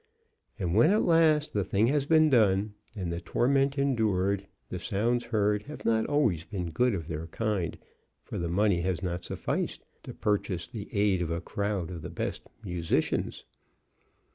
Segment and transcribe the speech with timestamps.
[0.57, 5.25] And when at last the thing has been done, and the torment endured, the sounds
[5.25, 7.77] heard have not always been good of their kind,
[8.19, 12.09] for the money has not sufficed to purchase the aid of a crowd of the
[12.09, 13.45] best musicians.